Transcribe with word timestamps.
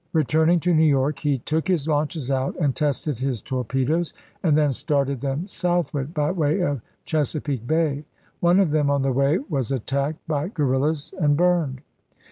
Returning 0.13 0.59
to 0.61 0.73
New 0.73 0.81
York 0.83 1.19
he 1.19 1.37
took 1.37 1.67
his 1.67 1.87
launches 1.87 2.31
out 2.31 2.55
and 2.59 2.75
tested 2.75 3.19
his 3.19 3.39
torpedoes, 3.39 4.15
and 4.41 4.57
then 4.57 4.71
started 4.71 5.19
them 5.21 5.45
southward, 5.47 6.11
by 6.11 6.31
way 6.31 6.59
of 6.61 6.81
Chesa 7.05 7.39
peake 7.43 7.67
Bay; 7.67 8.03
one 8.39 8.59
of 8.59 8.71
them 8.71 8.89
on 8.89 9.03
the 9.03 9.11
way 9.13 9.37
was 9.47 9.71
attacked 9.71 10.27
by 10.27 10.47
guerrillas 10.47 11.13
and 11.19 11.37
burned. 11.37 11.81